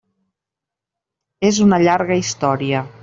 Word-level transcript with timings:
És 1.51 1.59
una 1.67 1.81
llarga 1.89 2.19
història. 2.23 2.83